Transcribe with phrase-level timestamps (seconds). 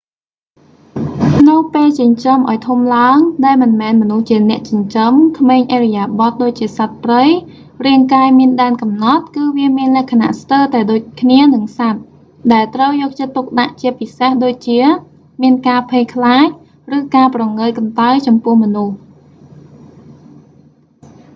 [1.49, 7.23] នៅពេលចិញ្ចឹមឱ្យធំឡើង ដែលមិនមែនមនុស្សជាអ្នកចិញ្ចឹម ក្មេងឥរិយាបទដូចជាសត្វព្រៃ
[7.85, 12.01] រាងកាយមានដែនកំណត់ គឺវាមានលក្ខណៈស្ទើរតែដូចគ្នានឹងសត្វ
[12.53, 14.79] ដែលត្រូវយកចិត្តទុកដាក់ជាពិសេសដូចជា
[15.41, 16.47] មានការភ័យខ្លាច
[16.97, 18.95] ឬការព្រងើយកន្តើយចំពោះមនុស្ស